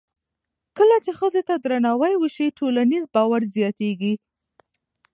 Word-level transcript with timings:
کله 0.77 0.95
چې 1.05 1.11
ښځو 1.19 1.41
ته 1.47 1.53
درناوی 1.63 2.13
وشي، 2.21 2.47
ټولنیز 2.59 3.03
باور 3.15 3.41
زیاتېږي. 3.55 4.13